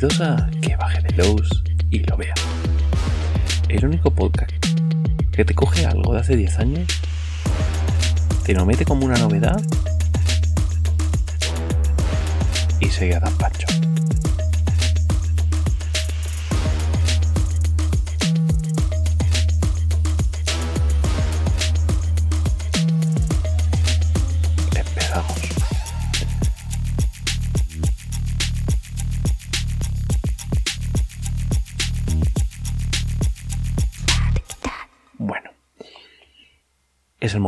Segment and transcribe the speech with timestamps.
[0.00, 2.34] A Que baje de los y lo vea.
[3.68, 4.52] El único podcast
[5.32, 6.86] que te coge algo de hace 10 años,
[8.44, 9.60] te lo mete como una novedad
[12.78, 13.66] y se queda tan pancho.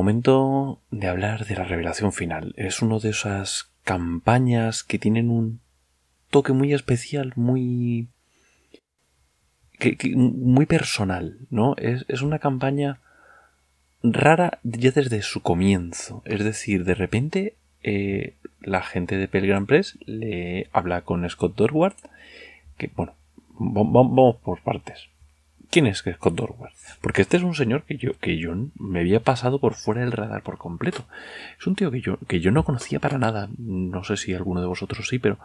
[0.01, 2.55] Momento de hablar de la revelación final.
[2.57, 5.61] Es una de esas campañas que tienen un
[6.31, 8.09] toque muy especial, muy.
[10.15, 11.75] muy personal, ¿no?
[11.77, 13.01] Es, es una campaña
[14.03, 16.23] rara ya desde su comienzo.
[16.25, 21.97] Es decir, de repente eh, la gente de Pelgram Press le habla con Scott Dorward,
[22.79, 23.15] que bueno,
[23.59, 25.09] va- va- vamos por partes.
[25.71, 26.73] ¿Quién es Scott Dorward?
[27.01, 30.11] Porque este es un señor que yo, que yo me había pasado por fuera del
[30.13, 31.05] radar por completo.
[31.59, 33.49] Es un tío que yo, que yo no conocía para nada.
[33.59, 35.39] No sé si alguno de vosotros sí, pero,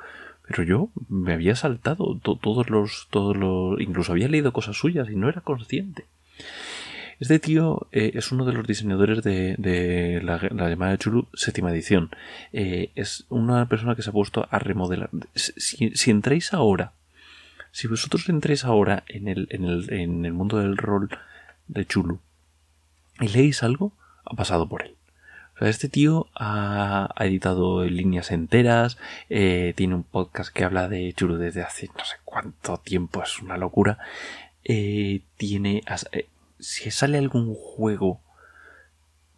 [0.48, 5.10] pero yo me había saltado to- todos los, todos los, incluso había leído cosas suyas
[5.12, 6.06] y no era consciente.
[7.20, 11.72] Este tío eh, es uno de los diseñadores de, de la, la llamada Chulu séptima
[11.72, 12.10] edición.
[12.52, 15.12] Eh, es una persona que se ha puesto a remodelar.
[15.36, 16.92] Si, si entráis ahora,
[17.76, 21.10] si vosotros entréis ahora en el, en el, en el mundo del rol
[21.68, 22.22] de Chulu
[23.20, 23.92] y leéis algo,
[24.24, 24.96] ha pasado por él.
[25.56, 28.98] O sea, este tío ha, ha editado líneas enteras,
[29.30, 33.42] eh, tiene un podcast que habla de Chulu desde hace no sé cuánto tiempo, es
[33.42, 33.98] una locura.
[34.64, 35.84] Eh, tiene.
[36.14, 38.22] eh, si sale algún juego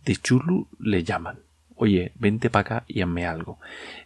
[0.06, 1.40] de Chulu, le llaman.
[1.80, 3.60] Oye, vente para acá y hazme algo.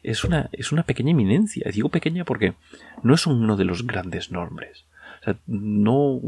[0.04, 1.72] Es una, es una pequeña eminencia.
[1.72, 2.54] Digo pequeña porque
[3.02, 4.86] no es uno de los grandes nombres.
[5.22, 6.20] O sea, no,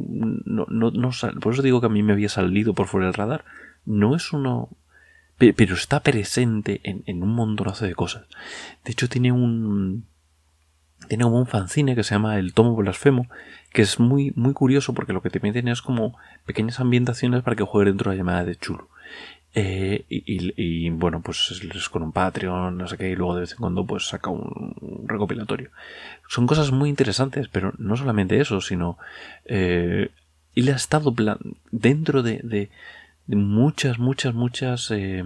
[0.45, 1.09] no, no, no
[1.41, 3.43] por eso digo que a mí me había salido por fuera del radar.
[3.85, 4.69] No es uno,
[5.37, 8.25] pe- pero está presente en, en un montonazo de cosas.
[8.85, 10.05] De hecho, tiene un,
[11.09, 13.27] tiene como un fanzine que se llama El Tomo Blasfemo,
[13.73, 16.15] que es muy, muy curioso porque lo que te meten es como
[16.45, 18.87] pequeñas ambientaciones para que juegue dentro de la llamada de Chulu.
[19.55, 23.41] Eh, y, y- bueno, pues es, con un Patreon, no sé qué, y luego de
[23.41, 25.69] vez en cuando pues saca un, recopilatorio.
[26.27, 28.97] Son cosas muy interesantes, pero no solamente eso, sino
[29.45, 30.09] eh,
[30.55, 31.13] él ha estado
[31.71, 32.69] dentro de, de-
[33.27, 35.23] muchas, muchas, muchas, eh,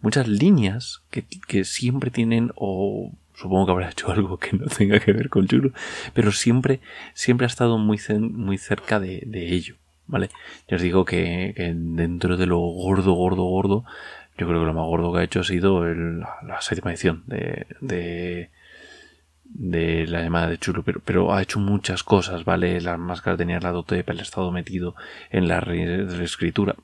[0.00, 5.00] muchas líneas que, que siempre tienen o supongo que habrá hecho algo que no tenga
[5.00, 5.72] que ver con Chulu,
[6.12, 6.80] pero siempre,
[7.14, 10.30] siempre ha estado muy, muy cerca de, de ello, ¿vale?
[10.68, 13.84] Ya os digo que, dentro de lo gordo, gordo, gordo,
[14.36, 17.66] yo creo que lo más gordo que ha hecho ha sido la, séptima edición de,
[17.80, 18.50] de,
[20.08, 22.80] la llamada de Chulu, pero, ha hecho muchas cosas, ¿vale?
[22.80, 24.94] Las máscaras tenía la dote, el estado metido
[25.30, 26.74] en la re- reescritura,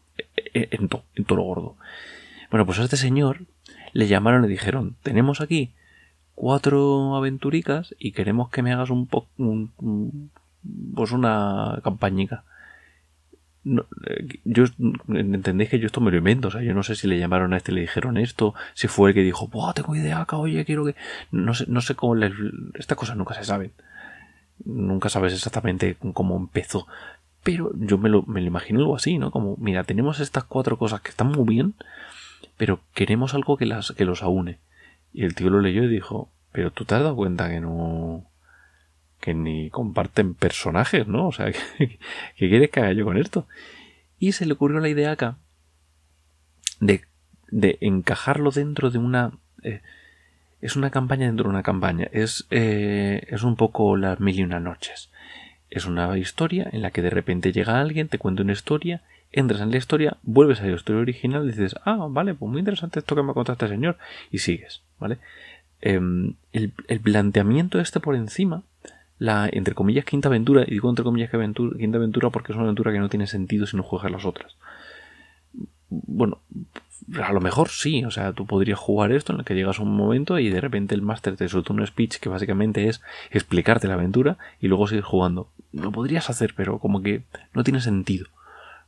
[0.55, 1.77] en, en, to- en todo lo gordo.
[2.51, 3.41] Bueno, pues a este señor
[3.93, 5.71] le llamaron y dijeron, tenemos aquí
[6.35, 9.29] cuatro aventuricas y queremos que me hagas un poco,
[10.95, 12.45] pues una campañica.
[13.63, 14.65] No, eh, yo
[15.09, 17.53] entendéis que yo esto me lo invento, o sea, yo no sé si le llamaron
[17.53, 20.39] a este y le dijeron esto, si fue el que dijo, Buah, tengo idea acá,
[20.39, 20.95] oye, quiero que.
[21.31, 22.17] No sé, no sé cómo
[22.75, 23.73] estas cosas nunca se saben.
[24.65, 26.87] Nunca sabes exactamente cómo empezó.
[27.43, 29.31] Pero yo me lo, me lo imagino algo así, ¿no?
[29.31, 31.75] Como, mira, tenemos estas cuatro cosas que están muy bien,
[32.57, 34.59] pero queremos algo que las, que los aúne.
[35.13, 38.25] Y el tío lo leyó y dijo, pero tú te has dado cuenta que no.
[39.21, 41.29] Que ni comparten personajes, ¿no?
[41.29, 41.99] O sea, ¿qué,
[42.37, 43.47] quieres que haga yo con esto?
[44.19, 45.37] Y se le ocurrió la idea acá
[46.81, 47.03] de,
[47.51, 49.33] de encajarlo dentro de una.
[49.63, 49.81] eh,
[50.61, 52.09] es una campaña dentro de una campaña.
[52.13, 55.11] Es, eh, es un poco las mil y una noches.
[55.71, 59.03] Es una historia en la que de repente llega alguien, te cuenta una historia,
[59.33, 62.59] entras en la historia, vuelves a la historia original y dices, ah, vale, pues muy
[62.59, 63.97] interesante esto que me ha contado este señor,
[64.31, 65.19] y sigues, ¿vale?
[65.81, 68.65] Em, el, el planteamiento este por encima,
[69.21, 72.57] la, entre comillas, quinta aventura, y digo entre comillas que aventura, quinta aventura porque es
[72.57, 74.57] una aventura que no tiene sentido si no juegas las otras.
[75.91, 76.39] Bueno,
[77.23, 79.83] a lo mejor sí, o sea, tú podrías jugar esto en el que llegas a
[79.83, 83.89] un momento y de repente el máster te suelta un speech que básicamente es explicarte
[83.89, 85.51] la aventura y luego seguir jugando.
[85.71, 87.23] Lo podrías hacer, pero como que
[87.53, 88.27] no tiene sentido,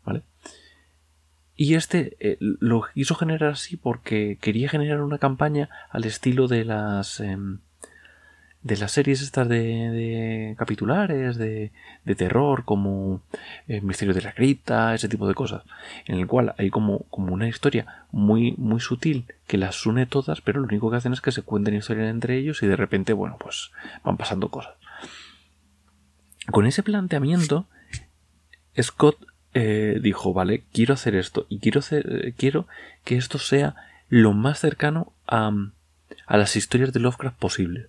[0.07, 0.23] ¿vale?
[1.57, 6.65] Y este eh, lo quiso generar así porque quería generar una campaña al estilo de
[6.65, 7.59] las em,
[8.63, 11.73] de las series estas de, de capitulares, de,
[12.05, 13.21] de terror, como
[13.67, 15.63] El misterio de la cripta, ese tipo de cosas,
[16.07, 20.41] en el cual hay como, como una historia muy, muy sutil que las une todas,
[20.41, 23.13] pero lo único que hacen es que se cuenten historias entre ellos y de repente,
[23.13, 23.73] bueno, pues
[24.05, 24.75] van pasando cosas.
[26.51, 27.67] con ese planteamiento,
[28.81, 29.19] Scott
[29.55, 32.67] eh, dijo, vale, quiero hacer esto y quiero, hacer, quiero
[33.05, 33.75] que esto sea
[34.09, 35.51] lo más cercano a,
[36.27, 37.89] a las historias de Lovecraft posibles.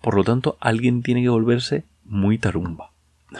[0.00, 2.90] Por lo tanto, alguien tiene que volverse muy tarumba.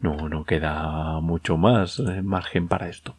[0.00, 3.14] No, no queda mucho más eh, margen para esto.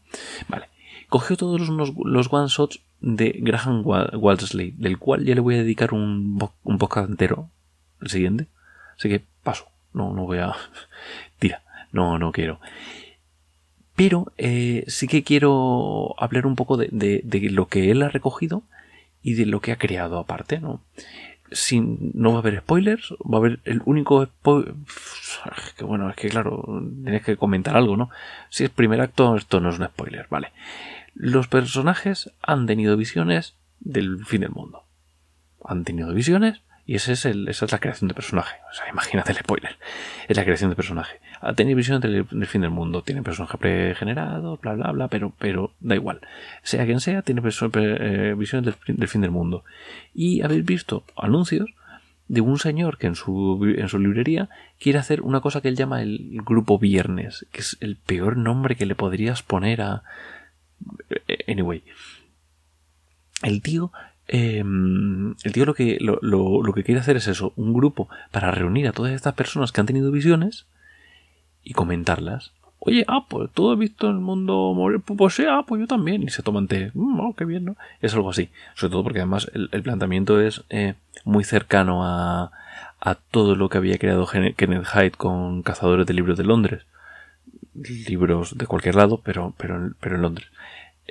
[0.47, 0.67] Vale.
[1.09, 5.59] Cogió todos los, los one shots de Graham Walsley, del cual ya le voy a
[5.59, 7.49] dedicar un, un podcast entero,
[8.01, 8.47] el siguiente.
[8.97, 9.65] Así que paso.
[9.93, 10.53] No, no voy a.
[11.39, 11.61] Tira.
[11.91, 12.59] No, no quiero.
[13.95, 18.63] Pero eh, sí que quiero hablar un poco de, de, lo que él ha recogido
[19.21, 20.81] y de lo que ha creado aparte, ¿no?
[21.51, 24.73] Sin, no va a haber spoilers, va a haber el único spoiler.
[25.77, 28.09] Que bueno, es que claro, tienes que comentar algo, ¿no?
[28.49, 30.51] Si es primer acto, esto no es un spoiler, vale.
[31.13, 34.83] Los personajes han tenido visiones del fin del mundo.
[35.65, 36.61] Han tenido visiones
[36.91, 38.57] y ese es esa es la creación de personaje.
[38.69, 39.77] O sea, imagínate el spoiler.
[40.27, 41.21] Es la creación de personaje.
[41.39, 43.01] Ha tenido visiones del, fin del mundo.
[43.01, 46.19] Tiene personaje pregenerado, bla, bla, bla, pero, pero da igual.
[46.63, 49.63] Sea quien sea, tiene eh, visiones del, del, fin del mundo.
[50.13, 51.69] Y habéis visto anuncios
[52.27, 55.77] de un señor que en su, en su librería quiere hacer una cosa que él
[55.77, 60.03] llama el grupo viernes, que es el peor nombre que le podrías poner a...
[61.29, 61.85] Eh, anyway.
[63.43, 63.93] El tío
[64.33, 68.49] Em, el tío lo que, lo, lo, que quiere hacer es eso, un grupo para
[68.49, 70.67] reunir a todas estas personas que han tenido visiones
[71.65, 72.53] y comentarlas.
[72.79, 75.87] Oye, ah, pues tú has visto el mundo morir, pues, pues sí, ah, pues yo
[75.87, 76.23] también.
[76.23, 76.91] Y se toman té.
[76.93, 77.75] Mm, oh, qué bien, ¿no?
[77.99, 78.49] Es algo así.
[78.73, 80.93] Sobre todo porque además el, planteamiento es eh,
[81.25, 82.53] muy cercano a,
[83.01, 86.85] a todo lo que había creado Kenneth Hyde con Cazadores de Libros de Londres.
[88.07, 90.47] Libros de cualquier lado, pero, pero, pero en Londres.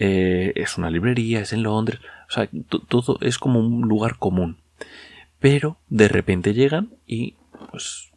[0.03, 2.49] Eh, es una librería, es en Londres, o sea,
[2.89, 4.63] todo es como un lugar común.
[5.39, 7.37] Pero de repente llegan y
[7.71, 8.11] pues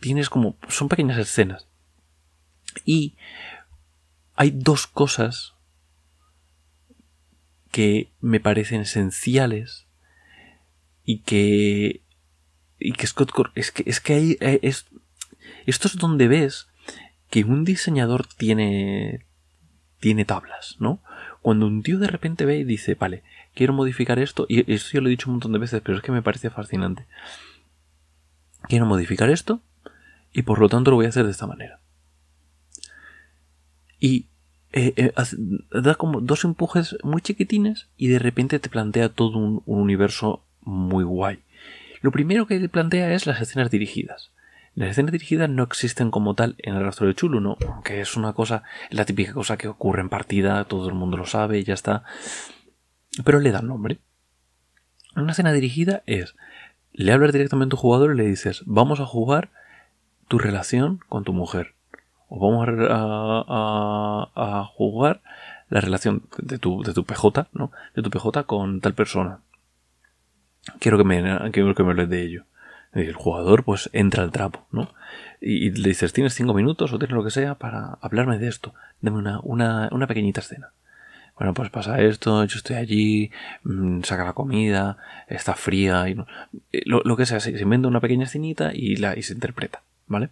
[0.00, 1.68] tienes como son pequeñas escenas.
[2.86, 3.16] Y
[4.34, 5.52] hay dos cosas
[7.70, 9.86] que me parecen esenciales
[11.04, 12.02] y que
[12.78, 14.86] y que Scott es que es que hay, eh, es
[15.66, 16.68] esto es donde ves
[17.28, 19.26] que un diseñador tiene
[20.00, 21.02] tiene tablas, ¿no?
[21.42, 23.22] Cuando un tío de repente ve y dice, vale,
[23.54, 26.02] quiero modificar esto, y esto yo lo he dicho un montón de veces, pero es
[26.02, 27.06] que me parece fascinante.
[28.68, 29.60] Quiero modificar esto
[30.32, 31.80] y por lo tanto lo voy a hacer de esta manera.
[33.98, 34.26] Y
[34.72, 35.12] eh, eh,
[35.82, 41.04] da como dos empujes muy chiquitines y de repente te plantea todo un universo muy
[41.04, 41.40] guay.
[42.02, 44.30] Lo primero que te plantea es las escenas dirigidas.
[44.74, 47.56] Las escenas dirigidas no existen como tal en el rastro de Chulu, ¿no?
[47.84, 51.26] Que es una cosa, la típica cosa que ocurre en partida, todo el mundo lo
[51.26, 52.04] sabe y ya está.
[53.24, 53.98] Pero le dan nombre.
[55.16, 56.36] Una escena dirigida es,
[56.92, 59.50] le hablas directamente a tu jugador y le dices, vamos a jugar
[60.28, 61.74] tu relación con tu mujer.
[62.28, 65.20] O vamos a, jugar
[65.68, 67.72] la relación de tu, de tu PJ, ¿no?
[67.96, 69.40] De tu PJ con tal persona.
[70.78, 72.44] Quiero que me, quiero que me hables de ello
[72.92, 74.92] el jugador pues entra al trapo, ¿no?
[75.40, 78.74] Y, le dices, tienes cinco minutos o tienes lo que sea para hablarme de esto.
[79.00, 80.72] Dame una, una, una pequeñita escena.
[81.38, 83.30] Bueno, pues pasa esto, yo estoy allí,
[83.64, 86.16] mm, saca la comida, está fría, y
[86.72, 90.28] eh, lo, que sea, se, inventa una pequeña escenita y, la, y se interpreta, ¿vale?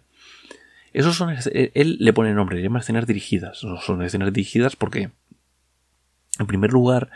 [0.93, 3.57] Esos son, eh, él le pone nombre, le llama escenas dirigidas.
[3.57, 5.09] Son escenas dirigidas porque,
[6.37, 7.09] en primer lugar,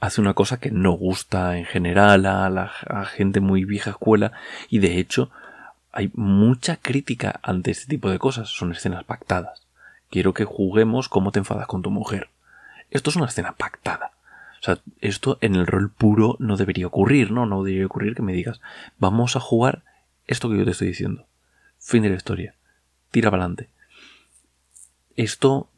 [0.00, 4.32] hace una cosa que no gusta en general a la gente muy vieja escuela
[4.68, 5.30] y de hecho
[5.92, 8.48] hay mucha crítica ante este tipo de cosas.
[8.50, 9.66] Son escenas pactadas.
[10.10, 12.30] Quiero que juguemos cómo te enfadas con tu mujer.
[12.90, 14.12] Esto es una escena pactada.
[14.60, 17.46] O sea, esto en el rol puro no debería ocurrir, ¿no?
[17.46, 18.60] No debería ocurrir que me digas,
[18.98, 19.82] vamos a jugar
[20.26, 21.26] esto que yo te estoy diciendo.
[21.78, 22.54] Fin de la historia.
[23.10, 23.68] Tira para adelante.
[25.16, 25.68] Esto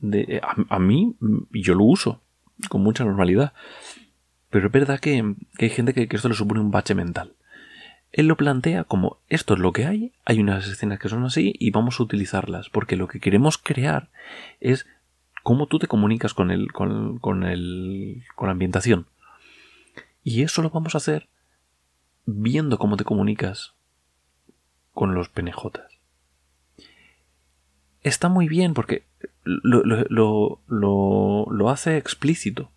[0.42, 1.16] a, a mí,
[1.50, 2.20] yo lo uso
[2.68, 3.52] con mucha normalidad.
[4.50, 7.32] Pero es verdad que, hay gente que, esto le supone un bache mental.
[8.12, 11.54] Él lo plantea como esto es lo que hay, hay unas escenas que son así
[11.58, 14.10] y vamos a utilizarlas, porque lo que queremos crear
[14.60, 14.86] es
[15.44, 19.06] cómo tú te comunicas con el, con, con el, con la ambientación.
[20.24, 21.28] Y eso lo vamos a hacer
[22.26, 23.74] viendo cómo te comunicas
[24.92, 25.92] con los penejotas.
[28.02, 29.04] Está muy bien porque
[29.44, 32.70] lo, lo, lo, lo hace explícito.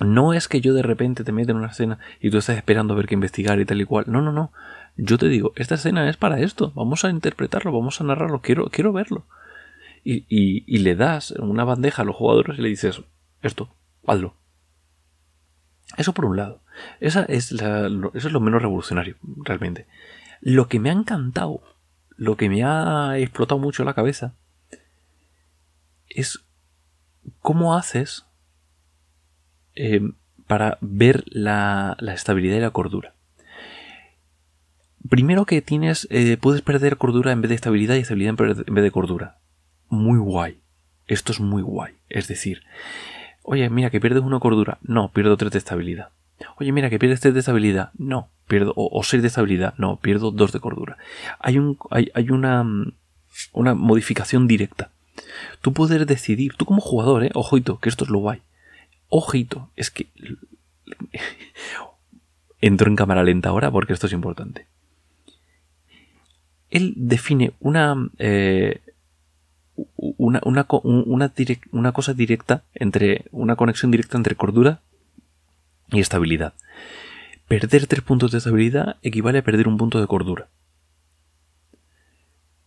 [0.00, 2.94] No es que yo de repente te meta en una escena y tú estás esperando
[2.94, 4.04] ver qué investigar y tal y cual.
[4.08, 4.52] No, no, no.
[4.96, 6.72] Yo te digo, esta escena es para esto.
[6.74, 8.40] Vamos a interpretarlo, vamos a narrarlo.
[8.40, 9.24] Quiero, quiero verlo.
[10.04, 13.02] Y, y, le das una bandeja a los jugadores y le dices,
[13.42, 13.68] esto,
[14.06, 14.34] hazlo.
[15.96, 16.60] Eso por un lado.
[17.00, 19.86] Esa es eso es lo menos revolucionario, realmente.
[20.40, 21.60] Lo que me ha encantado,
[22.16, 24.34] lo que me ha explotado mucho la cabeza
[26.08, 26.44] es
[27.40, 28.27] cómo haces
[29.78, 30.00] eh,
[30.48, 33.14] para ver la, estabilidad y la cordura.
[35.08, 38.84] Primero que tienes, eh, puedes perder cordura en vez de estabilidad y estabilidad en vez
[38.84, 39.38] de cordura.
[39.88, 40.60] Muy guay.
[41.06, 41.94] Esto es muy guay.
[42.08, 42.62] Es decir,
[43.42, 44.78] oye, mira que pierdes una cordura.
[44.82, 46.10] No, pierdo tres de estabilidad.
[46.56, 47.90] Oye, mira que pierdes tres de estabilidad.
[47.96, 49.74] No, pierdo, o, seis de estabilidad.
[49.78, 50.96] No, pierdo dos de cordura.
[51.38, 52.66] Hay, una,
[53.52, 54.90] una modificación directa.
[55.60, 58.42] Tú puedes decidir, tú como jugador, eh, ojito, que esto es lo guay.
[59.08, 60.06] Ojito, es que
[62.60, 64.66] entro en cámara lenta ahora porque esto es importante.
[66.70, 68.80] Él define una, eh,
[69.96, 74.80] una, una, cosa directa entre una conexión directa entre cordura
[75.90, 76.52] y estabilidad.
[77.46, 80.48] Perder tres puntos de estabilidad equivale a perder un punto de cordura.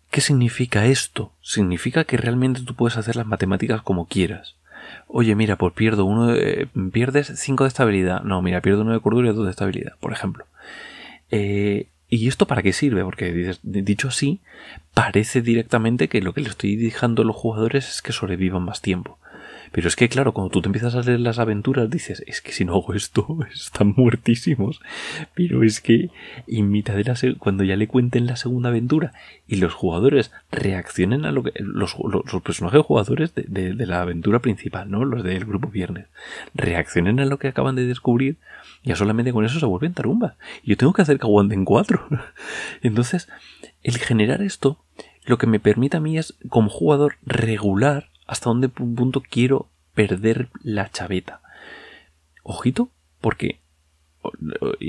[0.10, 1.32] ¿Qué significa esto?
[1.42, 4.56] Significa que realmente tú puedes hacer las matemáticas como quieras.
[5.08, 8.24] Oye, mira, pues pierdo uno de, pierdes 5 de estabilidad.
[8.24, 10.46] No, mira, pierdo uno de cordura y dos de estabilidad, por ejemplo.
[11.32, 13.04] Eh, ¿Y esto para qué sirve?
[13.04, 14.42] Porque dicho así,
[14.94, 18.82] parece directamente que lo que le estoy dejando a los jugadores es que sobrevivan más
[18.82, 19.18] tiempo.
[19.72, 22.52] Pero es que, claro, cuando tú te empiezas a leer las aventuras, dices, es que
[22.52, 24.82] si no hago esto, están muertísimos.
[25.34, 26.10] Pero es que,
[26.48, 29.14] en mitad de la cuando ya le cuenten la segunda aventura
[29.48, 31.54] y los jugadores reaccionen a lo que.
[31.60, 31.96] Los,
[32.44, 35.06] personajes jugadores de, de, la aventura principal, ¿no?
[35.06, 36.08] Los del grupo Viernes,
[36.54, 38.38] reaccionen a lo que acaban de descubrir,
[38.84, 40.34] ya solamente con eso se vuelven tarumbas.
[40.64, 42.08] Yo tengo que hacer que aguanten cuatro.
[42.82, 43.30] Entonces,
[43.84, 44.80] el generar esto,
[45.26, 50.48] lo que me permite a mí es, como jugador, regular hasta dónde punto quiero perder
[50.64, 51.42] la chaveta.
[52.44, 53.60] Ojito, porque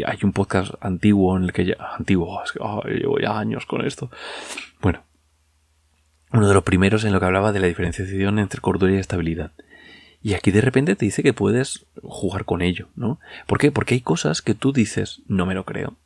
[0.06, 1.74] hay un podcast antiguo en el que ya.
[1.98, 2.40] Antiguo,
[2.84, 4.12] llevo ya años con esto.
[4.80, 5.02] Bueno,
[6.32, 9.50] uno de los primeros en lo que hablaba de la diferenciación entre cordura y estabilidad.
[10.22, 13.18] Y aquí de repente te dice que puedes jugar con ello, ¿no?
[13.48, 13.72] ¿Por qué?
[13.72, 15.96] Porque hay cosas que tú dices, no me lo creo.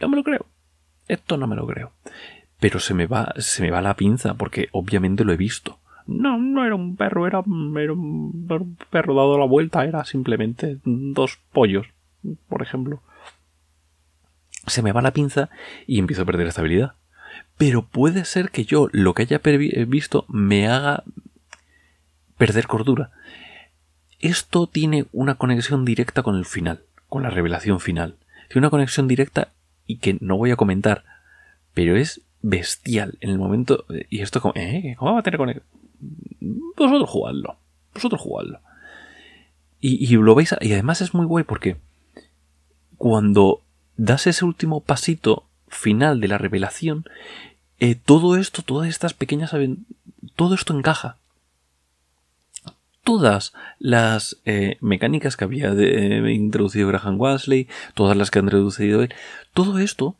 [0.00, 0.46] No me lo creo.
[1.06, 1.92] Esto no me lo creo
[2.60, 5.78] pero se me va, se me va la pinza porque obviamente lo he visto.
[6.06, 11.38] No, no era un perro, era, era un perro dado la vuelta, era simplemente dos
[11.52, 11.86] pollos,
[12.48, 13.02] por ejemplo.
[14.66, 15.48] Se me va la pinza
[15.86, 16.94] y empiezo a perder estabilidad.
[17.56, 19.40] Pero puede ser que yo lo que haya
[19.86, 21.04] visto me haga
[22.36, 23.10] perder cordura.
[24.18, 28.16] Esto tiene una conexión directa con el final, con la revelación final.
[28.48, 29.48] Tiene una conexión directa
[29.86, 31.04] y que no voy a comentar,
[31.72, 33.84] pero es bestial en el momento.
[34.08, 34.94] Y esto, como, ¿eh?
[34.98, 35.64] ¿Cómo va a tener conexión?
[36.76, 37.56] Vosotros jugadlo.
[37.94, 38.60] Vosotros jugadlo.
[39.80, 40.54] Y, lo veis.
[40.60, 41.76] Y además es muy guay porque
[42.98, 43.62] cuando
[43.96, 47.04] das ese último pasito final de la revelación,
[47.78, 49.54] eh, todo esto, todas estas pequeñas.
[50.36, 51.16] Todo esto encaja.
[53.04, 55.72] Todas las eh, mecánicas que había
[56.30, 59.14] introducido Graham Wesley, todas las que han introducido él,
[59.54, 60.16] todo esto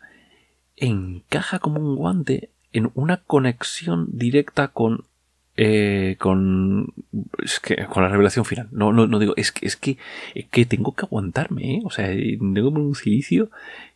[0.81, 5.05] encaja como un guante en una conexión directa con
[5.57, 6.95] eh, con
[7.45, 8.69] es que con la revelación final.
[8.73, 9.99] No no, no digo es que es que
[10.51, 11.81] que tengo que aguantarme ¿eh?
[11.85, 13.51] o sea tengo un silicio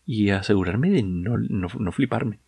[0.06, 2.38] y asegurarme de no, no, fliparme.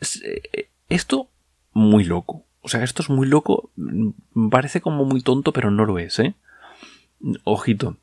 [0.00, 1.28] Eh, esto
[1.72, 2.44] muy loco.
[2.60, 3.70] O sea esto es muy loco.
[4.50, 6.34] Parece como muy tonto pero no lo es eh
[7.44, 7.96] ojito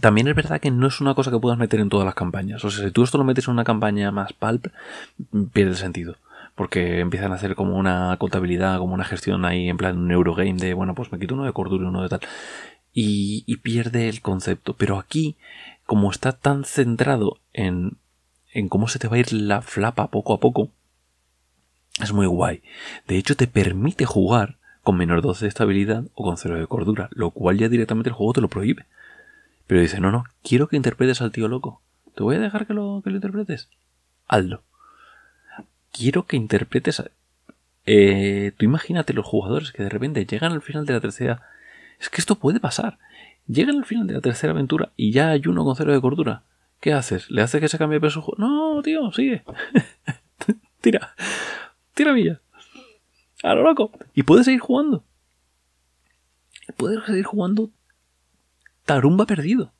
[0.00, 2.64] también es verdad que no es una cosa que puedas meter en todas las campañas.
[2.64, 4.68] O sea, si tú esto lo metes en una campaña más pulp,
[5.52, 6.16] pierde sentido.
[6.54, 10.54] Porque empiezan a hacer como una contabilidad, como una gestión ahí en plan un Eurogame
[10.54, 12.20] de, bueno, pues me quito uno de cordura y uno de tal.
[12.92, 14.74] Y, pierde el concepto.
[14.74, 15.36] Pero aquí,
[15.84, 17.98] como está tan centrado en,
[18.52, 20.70] en cómo se te va a ir la flapa poco a poco,
[22.00, 22.62] es muy guay.
[23.06, 27.08] De hecho, te permite jugar con menor 12 de estabilidad o con cero de cordura,
[27.12, 28.86] lo cual ya directamente el juego te lo prohíbe.
[29.66, 31.80] Pero dice, no, no, quiero que interpretes al tío loco.
[32.14, 33.68] ¿Te voy a dejar que lo, que lo interpretes?
[34.28, 34.62] Hazlo.
[35.92, 37.02] Quiero que interpretes...
[37.86, 41.42] Eh, tú imagínate los jugadores que de repente llegan al final de la tercera...
[41.98, 42.98] Es que esto puede pasar.
[43.46, 46.42] Llegan al final de la tercera aventura y ya hay uno con cero de cordura.
[46.80, 47.30] ¿Qué haces?
[47.30, 48.24] ¿Le haces que se cambie de peso?
[48.36, 49.42] No, tío, sigue.
[50.80, 51.14] Tira.
[51.94, 52.40] Tira villa.
[53.42, 53.90] A lo loco.
[54.14, 55.04] Y puedes seguir jugando.
[56.76, 57.70] Puedes seguir jugando
[58.84, 59.72] Tarumba perdido.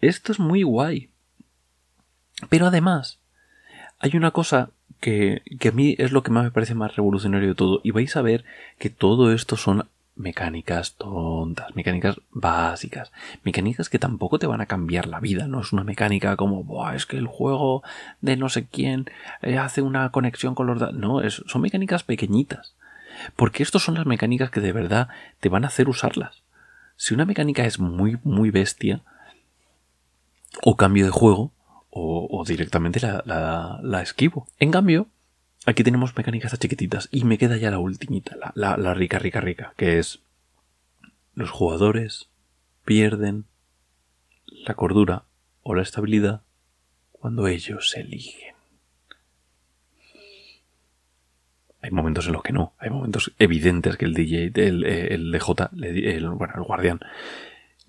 [0.00, 1.10] Esto es muy guay.
[2.48, 3.20] Pero además,
[3.98, 4.70] hay una cosa
[5.00, 7.80] que, que, a mí es lo que más me parece más revolucionario de todo.
[7.84, 8.44] Y vais a ver
[8.78, 15.06] que todo esto son mecánicas tontas, mecánicas básicas, mecánicas que tampoco te van a cambiar
[15.06, 17.82] la vida, no es una mecánica como, Buah, es que el juego
[18.20, 19.10] de no sé quién
[19.42, 20.94] eh, hace una conexión con los...
[20.94, 22.74] No, es, son mecánicas pequeñitas,
[23.36, 25.08] porque estas son las mecánicas que de verdad
[25.40, 26.43] te van a hacer usarlas.
[26.96, 29.02] Si una mecánica es muy, muy bestia,
[30.62, 31.52] o cambio de juego,
[31.90, 34.48] o, directamente la, la, la esquivo.
[34.58, 35.08] En cambio,
[35.66, 39.72] Aquí tenemos mecánicas chiquititas y me queda ya la ultimita, la, la, rica, rica, rica,
[39.78, 40.20] que es
[41.34, 42.28] los jugadores
[42.84, 43.46] pierden
[44.46, 45.24] la cordura
[45.62, 46.42] o la estabilidad
[47.12, 48.53] cuando ellos eligen.
[51.84, 56.16] Hay momentos en los que no, hay momentos evidentes que el DJ, el, el DJ,
[56.16, 56.98] el, bueno, el guardián,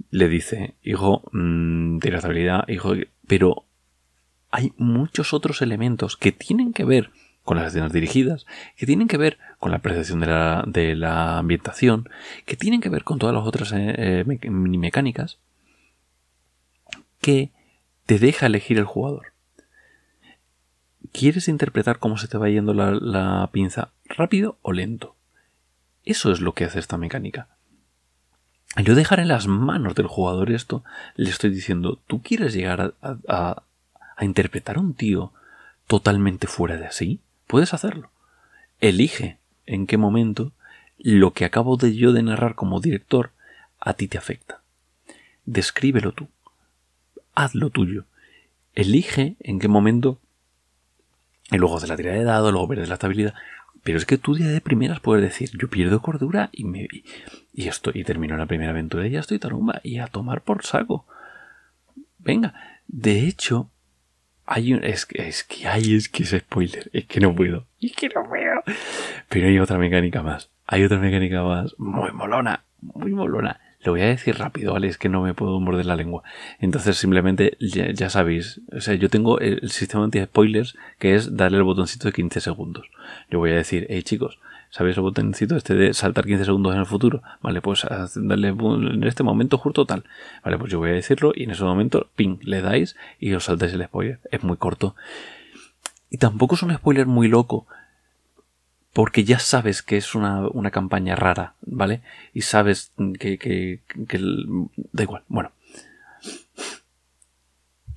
[0.09, 2.91] le dice, hijo, mmm, tiene estabilidad, hijo,
[3.25, 3.63] pero
[4.51, 7.11] hay muchos otros elementos que tienen que ver
[7.43, 11.37] con las escenas dirigidas, que tienen que ver con la apreciación de la, de la
[11.37, 12.09] ambientación,
[12.45, 15.39] que tienen que ver con todas las otras eh, eh, mini mecánicas,
[17.21, 17.53] que
[18.05, 19.34] te deja elegir el jugador.
[21.17, 25.15] ¿Quieres interpretar cómo se te va yendo la, pinza rápido o lento?
[26.03, 27.47] Eso es lo que hace esta mecánica.
[28.83, 30.83] Yo dejar en las manos del jugador esto,
[31.15, 33.63] le estoy diciendo, ¿tú quieres llegar a,
[34.19, 35.31] interpretar a un tío
[35.87, 37.21] totalmente fuera de sí?
[37.47, 38.09] Puedes hacerlo.
[38.81, 40.51] Elige en qué momento
[40.97, 43.31] lo que acabo de yo de narrar como director
[43.79, 44.63] a ti te afecta.
[45.45, 46.27] Descríbelo tú.
[47.35, 48.03] Hazlo tuyo.
[48.73, 50.19] Elige en qué momento
[51.51, 53.33] y luego haces la tirada de dado, luego pierdes la estabilidad.
[53.83, 56.87] Pero es que tú día de primeras puedes decir, yo pierdo cordura y me
[57.53, 60.65] y esto y termino la primera aventura y ya estoy tarumba y a tomar por
[60.65, 61.05] saco.
[62.17, 62.53] Venga,
[62.87, 63.69] de hecho,
[64.45, 67.95] hay un, es, es que hay, es que es spoiler, es que no puedo, es
[67.95, 68.63] que no puedo.
[69.29, 73.59] Pero hay otra mecánica más, hay otra mecánica más, muy molona, muy molona.
[73.85, 74.87] Lo voy a decir rápido, ¿vale?
[74.87, 76.23] Es que no me puedo morder la lengua.
[76.59, 81.63] Entonces simplemente ya, sabéis, o sea, yo tengo el sistema anti-spoilers que es darle el
[81.63, 82.87] botoncito de 15 segundos.
[83.29, 84.39] Yo voy a decir, hey chicos,
[84.71, 87.23] ¿Sabéis el botoncito este de saltar 15 segundos en el futuro?
[87.41, 90.03] Vale, pues darle en este momento justo tal.
[90.43, 93.45] Vale, pues yo voy a decirlo y en ese momento, ping, le dais y os
[93.45, 94.19] saltáis el spoiler.
[94.31, 94.95] Es muy corto.
[96.09, 97.67] Y tampoco es un spoiler muy loco.
[98.95, 101.99] Porque ya sabes que es una, campaña rara, ¿vale?
[102.33, 103.81] Y sabes que
[104.93, 105.23] da igual.
[105.27, 105.51] Bueno,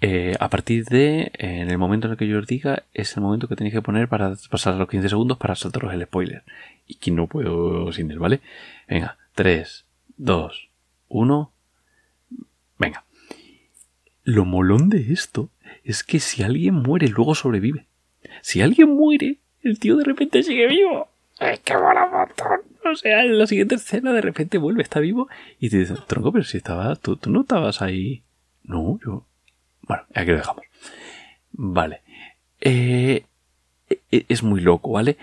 [0.00, 3.22] eh, a partir de, en el momento en el que yo os diga, es el
[3.22, 6.42] momento que tenéis que poner para pasar los 15 segundos para saltaros el spoiler.
[6.86, 8.40] Y que no puedo sin él, ¿vale?
[8.88, 9.84] Venga, 3,
[10.16, 10.68] 2,
[11.08, 11.52] 1.
[12.78, 13.04] Venga.
[14.22, 15.50] Lo molón de esto
[15.84, 17.86] es que si alguien muere, luego sobrevive.
[18.42, 21.08] Si alguien muere, el tío de repente sigue vivo.
[21.38, 22.60] ¡Ay, qué mola montón!
[22.90, 25.28] O sea, en la siguiente escena de repente vuelve, está vivo
[25.60, 28.22] y te dice, tronco, pero si estabas, tú, tú no estabas ahí.
[28.64, 29.24] No, yo,
[29.82, 30.64] bueno, aquí lo dejamos.
[31.52, 32.00] Vale.
[32.60, 33.24] Eh,
[34.10, 35.16] e, es muy loco, ¿vale?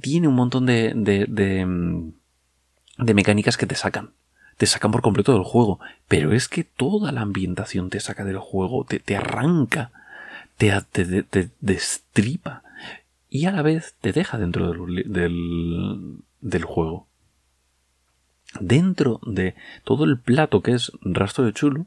[0.00, 2.12] Tiene un montón de, de, de, mm,
[2.98, 4.10] de mecánicas que te sacan
[4.60, 5.80] te sacan por completo del juego.
[6.06, 9.90] Pero es que toda la ambientación te saca del juego, te, te arranca,
[10.58, 12.62] te, te, te, destripa
[13.30, 17.06] y a la vez te deja dentro del, del, del, juego.
[18.58, 21.86] Dentro de todo el plato que es Rastro de Chulo,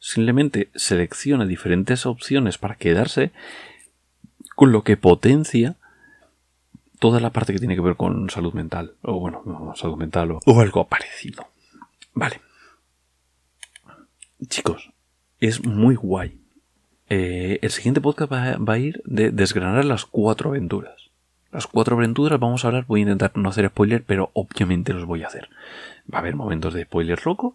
[0.00, 3.30] simplemente selecciona diferentes opciones para quedarse,
[4.56, 5.76] con lo que potencia
[6.98, 10.60] toda la parte que tiene que ver con salud mental, o bueno, salud mental o,
[10.60, 11.46] algo parecido.
[12.12, 12.40] Vale.
[14.48, 14.90] Chicos,
[15.38, 16.39] es muy guay.
[17.10, 21.09] Eh, el siguiente podcast va, va, a ir de desgranar las cuatro aventuras.
[21.52, 25.04] Las cuatro aventuras vamos a hablar, voy a intentar no hacer spoiler, pero obviamente los
[25.04, 25.48] voy a hacer.
[26.12, 27.54] Va a haber momentos de spoiler loco,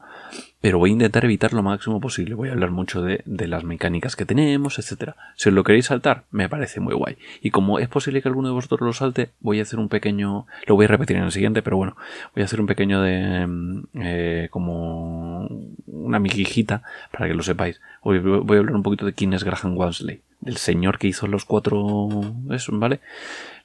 [0.60, 2.36] pero voy a intentar evitar lo máximo posible.
[2.36, 5.16] Voy a hablar mucho de, las mecánicas que tenemos, etcétera.
[5.36, 7.18] Si os lo queréis saltar, me parece muy guay.
[7.42, 10.46] Y como es posible que alguno de vosotros lo salte, voy a hacer un pequeño.
[10.68, 11.96] Lo voy a repetir en el siguiente, pero bueno,
[12.34, 13.48] voy a hacer un pequeño de.
[13.48, 15.48] Mm, eh, como.
[15.88, 17.80] una miquijita, para que lo sepáis.
[18.04, 21.28] Voy, voy a hablar un poquito de quién es Graham Walsley, del señor que hizo
[21.28, 22.10] los cuatro.
[22.52, 23.00] Eso, ¿vale?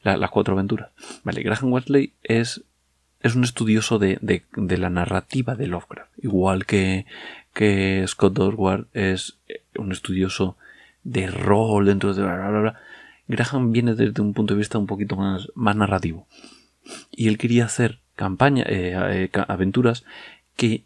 [0.02, 0.90] Las cuatro aventuras.
[1.24, 2.64] Vale, Graham Walsley es
[3.20, 6.10] es un estudioso de, de, la narrativa de Lovecraft.
[6.22, 7.06] Igual que,
[7.52, 9.38] que Scott Dorward es
[9.76, 10.56] un estudioso
[11.04, 12.22] de rol dentro de...
[12.22, 12.80] Bla, bla, bla.
[13.28, 16.26] Graham viene desde un punto de vista un poquito más, narrativo.
[17.12, 20.04] Y él quería hacer campaña, eh, eh, aventuras
[20.56, 20.84] que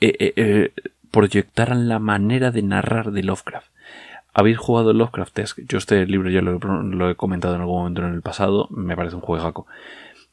[0.00, 0.72] eh,
[1.10, 3.68] proyectaran la manera de narrar de Lovecraft.
[4.38, 5.38] ¿Habéis jugado Lovecraft?
[5.66, 9.16] Yo este libro ya lo, he comentado en algún momento en el pasado, me parece
[9.16, 9.66] un juegaco.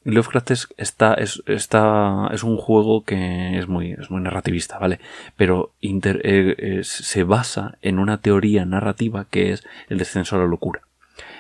[0.04, 5.00] Lovecraft es, está, es, está, es un juego que es muy, es muy narrativista, ¿vale?
[5.38, 10.82] Pero eh, se basa en una teoría narrativa que es el descenso a la locura.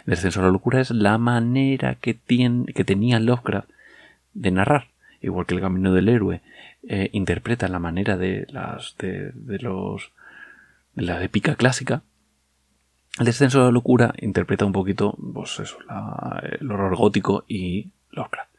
[0.05, 3.69] El descenso a la locura es la manera que, tiene, que tenía Lovecraft
[4.33, 4.87] de narrar,
[5.21, 6.39] igual que el camino del héroe
[6.87, 10.13] eh, interpreta la manera de las de, los
[10.95, 12.03] de la épica clásica.
[13.19, 15.61] El descenso a la locura interpreta un poquito, pues
[16.59, 18.53] el horror gótico y Lovecraft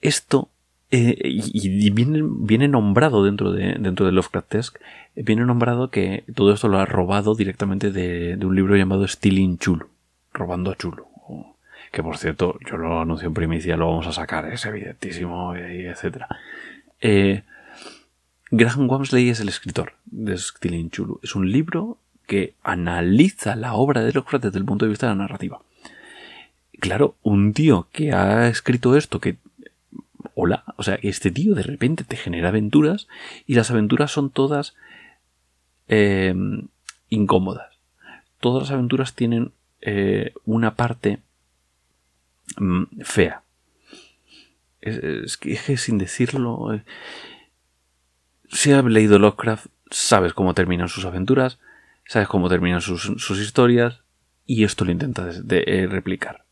[0.00, 0.48] esto
[0.90, 4.80] eh, y, viene, nombrado dentro de, dentro de Lovecraftesque,
[5.14, 9.86] viene nombrado que todo esto lo ha robado directamente de, un libro llamado Stealing Chulu,
[10.32, 11.06] robando a Chulu.
[11.92, 16.24] Que por cierto, yo lo anuncio en primicia, lo vamos a sacar, es evidentísimo, etc.
[17.00, 17.42] Eh,
[18.50, 21.20] Graham Wamsley es el escritor de Stealing Chulu.
[21.22, 21.98] Es un libro
[22.30, 25.62] que analiza la obra de Lovecraft desde el punto de vista de la narrativa.
[26.78, 29.38] Claro, un tío que ha escrito esto, que
[30.36, 33.08] hola, o sea, este tío de repente te genera aventuras
[33.48, 34.76] y las aventuras son todas
[35.88, 36.32] eh,
[37.08, 37.74] incómodas.
[38.38, 41.18] Todas las aventuras tienen eh, una parte
[42.58, 43.42] mm, fea.
[44.80, 46.84] Es, que, sin decirlo, eh,
[48.52, 51.58] si has leído Lovecraft, sabes cómo terminan sus aventuras,
[52.10, 54.00] sabes cómo terminan sus, historias
[54.44, 56.44] y esto lo intenta de, replicar.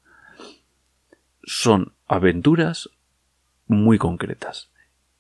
[1.43, 2.91] Son aventuras
[3.67, 4.71] muy concretas.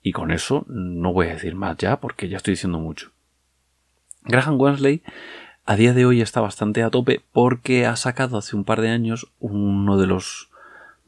[0.00, 3.10] Y con eso no voy a decir más ya porque ya estoy diciendo mucho.
[4.22, 5.02] Graham Wensley
[5.66, 8.90] a día de hoy está bastante a tope porque ha sacado hace un par de
[8.90, 10.50] años uno de los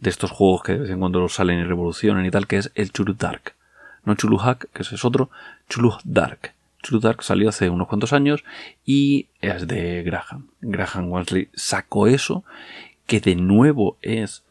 [0.00, 2.72] de estos juegos que de vez en cuando salen y revolucionan y tal, que es
[2.74, 3.54] el Chulu Dark.
[4.04, 5.30] No Chulu Hack, que es otro,
[5.68, 6.52] Chulu Dark.
[6.82, 8.44] Chulu Dark salió hace unos cuantos años
[8.84, 10.48] y es de Graham.
[10.60, 12.44] Graham Wensley sacó eso,
[13.06, 14.44] que de nuevo es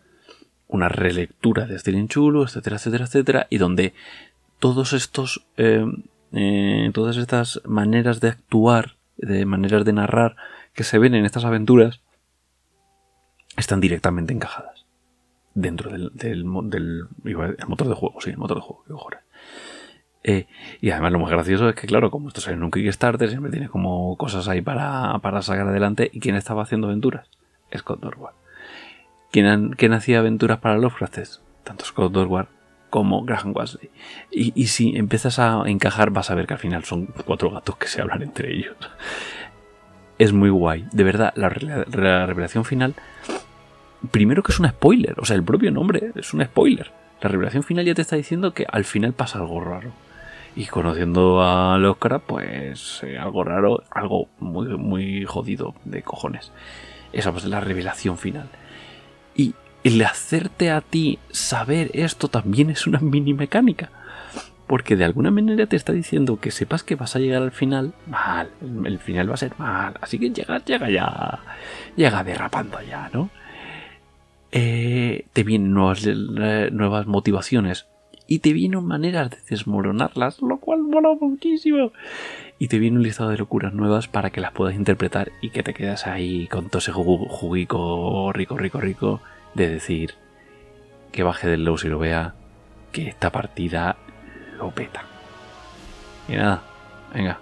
[0.68, 3.94] una relectura de Stilin Chulo, etcétera, etcétera, etcétera, y donde
[4.60, 5.86] todos estos, eh,
[6.34, 10.36] eh, todas estas maneras de actuar, de maneras de narrar
[10.74, 12.02] que se ven en estas aventuras,
[13.58, 14.86] están directamente encajadas
[15.54, 19.10] dentro del, motor de juego, sí, el motor de juego,
[20.24, 20.48] eh,
[20.82, 23.52] y además lo más gracioso es que, claro, como esto es en un Kickstarter, siempre
[23.52, 26.10] tiene como cosas ahí para, para sacar adelante.
[26.12, 27.28] ¿Y quién estaba haciendo aventuras?
[27.78, 28.34] Scott Norwell.
[29.32, 31.20] ¿Quién, hacía aventuras para Lovecraft?
[31.64, 32.48] Tanto Scott Dorward
[32.90, 33.92] como Graham Wesley.
[34.32, 37.88] Y, si empiezas a encajar, vas a ver que al final son cuatro gatos que
[37.88, 38.76] se hablan entre ellos.
[40.18, 40.88] Es muy guay.
[40.92, 42.96] De verdad, la, revelación final.
[44.12, 45.20] Primero que es un spoiler.
[45.20, 46.92] O sea, el propio nombre es un spoiler.
[47.22, 49.92] La revelación final ya te está diciendo que al final pasa algo raro.
[50.56, 56.52] Y conociendo a Lovecraft, pues eh, algo raro, algo muy, muy jodido de cojones.
[57.14, 58.50] Esa pues es la revelación final.
[59.36, 63.90] Y el hacerte a ti saber esto también es una mini mecánica.
[64.68, 67.94] Porque de alguna manera te está diciendo que sepas que vas a llegar al final
[68.06, 68.52] mal.
[68.86, 69.96] El final va a ser mal.
[70.00, 71.40] Así que llega, llega ya.
[71.96, 73.32] Llega derrapando ya, ¿no?
[74.52, 77.88] Eh, te vienen nuevas, eh, nuevas motivaciones.
[78.32, 81.92] Y te vienen maneras de desmoronarlas, lo cual mola muchísimo.
[82.60, 85.64] Y te viene un listado de locuras nuevas para que las puedas interpretar y que
[85.64, 89.22] te quedas ahí con todo ese juguico rico, rico, rico
[89.56, 90.14] de decir
[91.12, 92.36] que baje del low y lo vea,
[92.92, 93.98] que esta partida
[94.60, 95.06] lo peta.
[96.28, 96.62] Y nada,
[97.12, 97.40] venga,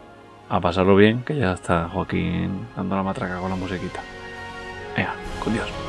[0.48, 4.00] a pasarlo bien, que ya está Joaquín dando la matraca con la musiquita.
[4.96, 5.87] Venga, con Dios.